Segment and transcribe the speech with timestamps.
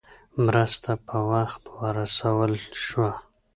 [0.45, 2.51] مرسته په وخت ورسول
[2.85, 3.11] شوه.